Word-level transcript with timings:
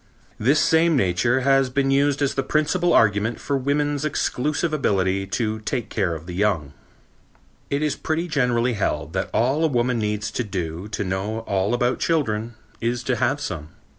This 0.39 0.59
same 0.59 0.95
Nature 0.97 1.41
has 1.41 1.69
been 1.69 1.91
used 1.91 2.23
as 2.23 2.33
the 2.33 2.41
principal 2.41 2.91
argument 2.91 3.39
for 3.39 3.55
woman's 3.55 4.03
exclusive 4.03 4.73
ability 4.73 5.27
to 5.27 5.59
take 5.59 5.91
care 5.91 6.15
of 6.15 6.25
the 6.25 6.33
young. 6.33 6.73
It 7.69 7.83
is 7.83 7.95
pretty 7.95 8.27
generally 8.27 8.73
held 8.73 9.13
that 9.13 9.29
all 9.31 9.63
a 9.63 9.67
woman 9.67 9.99
needs 9.99 10.31
to 10.31 10.43
do 10.43 10.87
to 10.87 11.03
know 11.03 11.41
all 11.41 11.75
about 11.75 11.99
children 11.99 12.55
is 12.81 13.03
to 13.03 13.17
have 13.17 13.39
some. 13.39 13.69